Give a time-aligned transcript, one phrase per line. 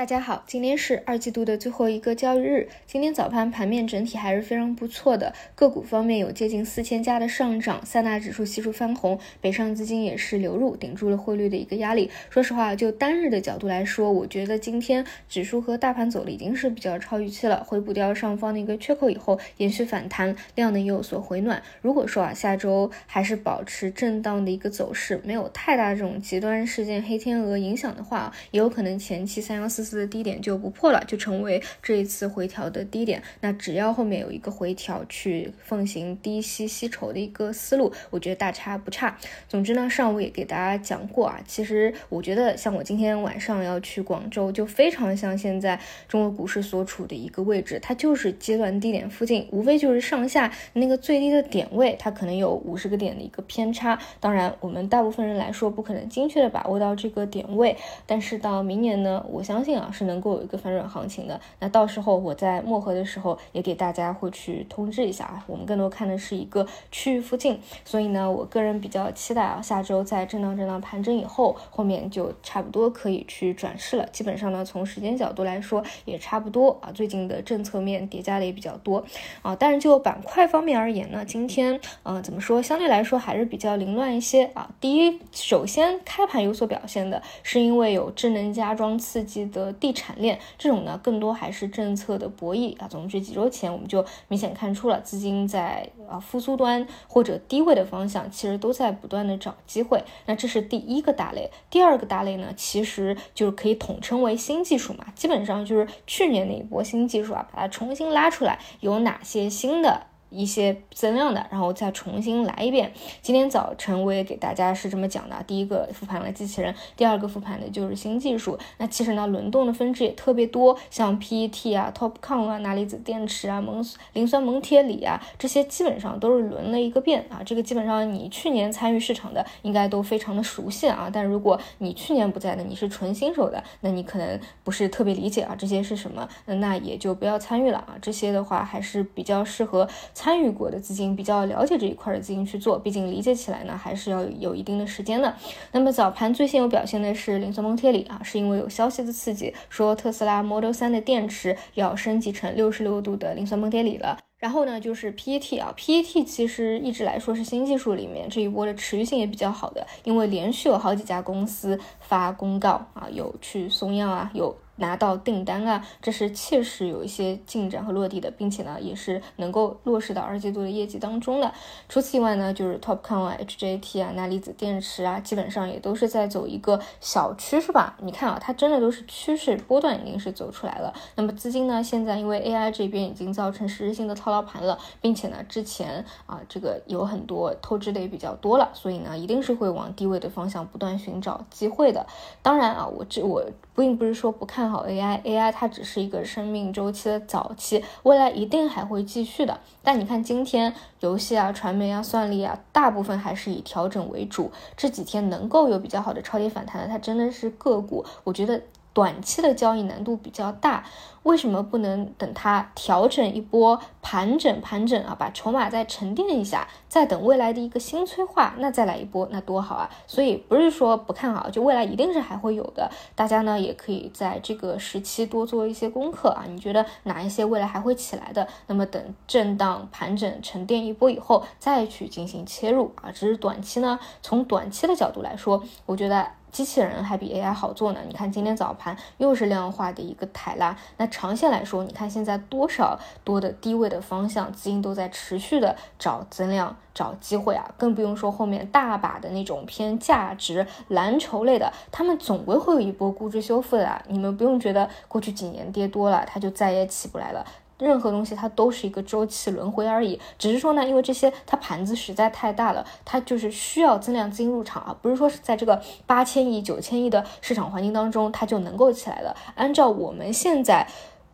[0.00, 2.70] 大家好，今天是二季度的最后一个交易日。
[2.86, 12.10] 今天早盘盘面整体还是非常不错的，个股方面有接近四千家的上涨，三大指数悉数翻红，北上资金也是流入，顶住了汇率的一个压力。
[12.30, 21.62] 说实话，就单日的角度来说，我觉得今天指数和大盘走的已经是比较超预期了，回补掉上方的一个缺口以后，延续反弹，量能也有所回暖。
[21.82, 29.89] 如果说啊，下周还是保持震荡的一个走势，没有太大这种极端事件黑天鹅影响的话，也有可能前期三幺四。
[29.98, 33.22] 的低点就不破了，就成为这一次回调的低点。
[33.40, 39.16] 那只要后面有一个回调，去奉行低吸吸筹的一个思路，我觉得大差不差。
[39.48, 53.98] 总之呢，上午也给大家讲过啊，其实我觉得像我今天晚上要去广州，就非常像现在中国股市所处的一个位置，它就是阶段低点附近，无非就是上下那个最低的点位，它可能有五十个点的一个偏差。
[54.20, 57.76] 当然，我们大部分人来说不可能精确的把握到这个点位，
[58.06, 59.79] 但是到明年呢，我相信。
[59.92, 65.44] 是能够有一个反转行情的，那到时候我在漠河的时候也给大家会去通知一下啊。
[65.46, 74.04] 我们更多看的是一个区域附近，所以呢，我个人比较期待啊，下周在震荡震荡盘整以后，后面就差不多可以去转势了。
[74.10, 76.90] 基本上呢，从时间角度来说也差不多啊。
[76.92, 79.04] 最近的政策面叠加的也比较多
[79.42, 79.54] 啊。
[79.54, 84.68] 但是就板块方面而言呢，今天嗯怎么说，相对来说还是比较凌乱一些啊。
[84.80, 89.59] 第一，首先开盘有所表现的是因为有智能家装刺激的。
[89.72, 92.86] 地产链这种呢，更多还是政策的博弈啊。
[92.88, 100.02] 总之，几周前我们就明显看出了资金在啊复苏端或者低位的方向，其实都在不断的找机会。
[100.26, 101.50] 那这是第一个大类。
[101.68, 110.09] 第二个大类呢，其实就是可以统称为新技术嘛，基本上就是去年那一波新技术啊，把它重新拉出来，有哪些新的？
[110.30, 112.92] 一些增量的，然后再重新来一遍。
[113.20, 118.58] 今天早晨我也给大家是这么讲的：第一个复盘了机器人，第二个复盘的就是新技术。
[118.78, 127.42] 那其实呢，轮动的分支也特别多，像 PET 啊、TOPCon 啊、钠离子电池啊、锰磷酸锰铁锂啊，这些基本上都是轮了一个遍啊。
[127.44, 131.10] 这个基本上你去年参与市场的应该都非常的熟悉啊。
[131.12, 137.96] 但如果你去年不在的，你是纯新手的，那你可能不是特别理解啊这些是什么，那也就不要参与了啊。
[138.00, 139.88] 这些的话还是比较适合。
[140.20, 145.34] 参与过的资金比较了解这一块的资金去做，毕竟理解起来呢还是要有一定的时间的。
[145.72, 154.18] 那么早盘最先有表现的是磷酸锰铁锂啊，是因为有消息的刺激，说特斯拉 Model 3的电池要升级成六十六度的磷酸锰铁锂了。
[154.36, 164.54] 然后呢，就是 PET 啊，PET 其实一直来说是新技术里面这一波的持续性也比较好的，因为连续有好几家公司发公告啊，有去松样啊，有。
[164.80, 171.52] 拿到订单啊，这是切实有一些进展和落地的，并且呢，也是能够落实到二季度的业绩当中的。
[171.88, 177.96] 除此以外呢，就是 TOPCon 啊、HJT 啊、钠离子电池啊，基本上也都是在走一个小趋势吧。
[178.00, 180.92] 你看啊，它真的都是趋势波段，已经是走出来了。
[181.16, 192.06] 那么资金呢，现在因为 AI 这边已经造成实质性的套牢盘了，并且呢，之前啊这个有很多透支的也比较多了，所以呢，一定是会往低位的方向不断寻找机会的。
[192.40, 193.44] 当然啊，我这我
[193.76, 194.69] 并不是说不看。
[194.70, 199.58] 好 AI，AI 它只是一个生命周期的早期，未来一定还会继续的。
[199.82, 204.50] 但你看今天游戏啊、传媒啊、算力啊，大部分还是以调整为主。
[204.76, 208.04] 这几天能够有比较好的超跌反弹的，它真的是个股。
[208.24, 208.62] 我觉得。
[209.00, 210.84] 短期的交易难度比较大，
[211.22, 219.88] 为什么不能等它调整一波盘整盘整啊，把筹码再沉淀一下，再等未来的一个新催化，那再来一波，那多好啊！
[220.06, 222.90] 所以不是说不看好，就未来一定是还会有的。
[223.14, 228.46] 大家呢也可以在这个时期多做一些功课啊，你觉得哪一些未来还会起来的？
[228.66, 233.10] 那么等震荡盘整沉淀一波以后，再去进行切入啊。
[233.10, 236.26] 只是短期呢，从短期的角度来说，我觉得。
[236.50, 238.00] 机器人还比 AI 好做呢。
[238.06, 254.02] 你看今天早盘又是量化的一个抬拉，那长线来说，你看现在多少多的低位的方向，资金都在持续的找增量、找机会啊，更不用说后面大把的那种偏价值蓝筹类的，他们总归会有一波估值修复的啊。
[254.08, 257.46] 你们不用觉得过去几年跌多了，它就再也起不来了。
[257.80, 269.34] 任何东西它都是一个周期轮回而已，只是说呢，因为这些它盘子实在太大了，它就是需要增量资金入场啊，不是说是在这个八千亿、九千亿的市场环境当中它就能够起来了。
[269.54, 270.86] 按照我们现在。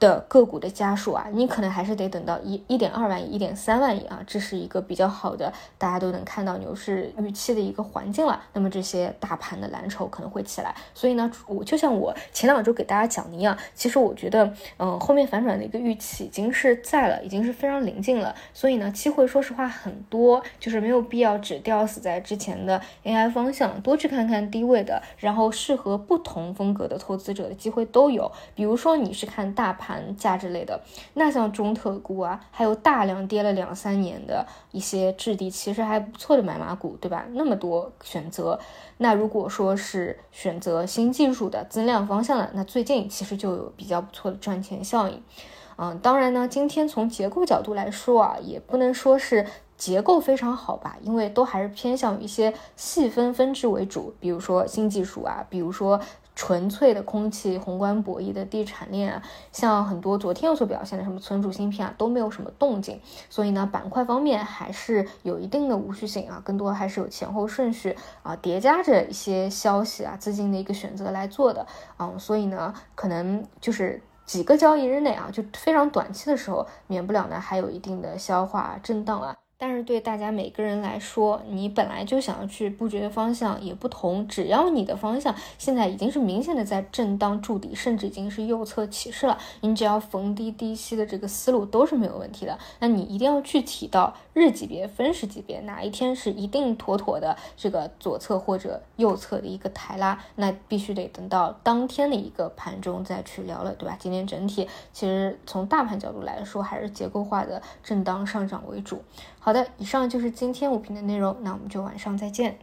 [0.00, 8.42] 的个股的家数啊，你可能还是得等到一一点二万亿、一点三万亿啊，这是一个比较好的，大家都能看到牛市预期的一个环境了。
[8.54, 18.34] 那么这些大盘的蓝筹可能会起来，所以呢，我就像我前两周给大家讲的一样，其实我觉得，嗯，后面反转的一个预期已经是在了，已经是非常临近了。
[18.54, 28.32] 所以呢，机会说实话很多，就是没有必要只吊死在之前的 AI 方向，多去看看低位的，然后适合不同风格的投资者的机会都有。
[28.54, 30.80] 比如说你是看大盘价值类的，
[31.14, 37.24] 那像中特估啊，还有大量跌了两三年的一些质地其实还不错的买马股，对吧？
[37.32, 38.58] 那么多选择。
[38.98, 45.22] 那如果说是选择新技术的增量方向的，那最近其实就有比较不错的赚钱效应。
[45.76, 49.46] 嗯，当然呢，今天从结构角度来说啊，也不能说是
[49.80, 55.98] 结构非常好吧，因为都还是偏向于一些细分分支为主，比如说新技术啊，比如说
[56.36, 59.22] 纯粹的空气宏观博弈的地产链啊，
[59.52, 63.00] 像很多昨天有所表现的什么存储芯片啊，都没有什么动静，
[63.30, 71.66] 所以呢，板块方面还是有一定的无序性啊，更多还是有前后顺序啊，叠加着一些消息啊，资金的一个选择来做的，
[71.98, 74.02] 嗯，所以呢，可能就是。
[74.26, 79.36] 几个交易日内啊，就非常短期的时候，免不了呢还有一定的消化震荡啊。
[79.60, 84.26] 但是对大家每个人来说，你本来就想要去布局的方向也不同。
[84.26, 92.58] 只要你的方向现在已经是明显的在震荡筑底，甚至已经是右侧起势了，你只要逢低低吸的这个思路都是没有问题的。
[92.78, 103.94] 那你一定要具体到日级别、分时级别，哪一天是一定妥妥的这个左侧或者右侧的一个抬拉，那必须得等到当天的一个盘中再去聊了，对吧？
[104.00, 109.02] 今天整体其实从大盘角度来说，还是结构化的震荡上涨为主。
[109.42, 112.56] 好好的，以上就是今天五评的内容，那我们就晚上再见。